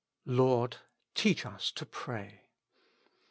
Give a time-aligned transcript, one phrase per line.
[0.25, 0.77] "Lord,
[1.13, 2.45] teach us to pray."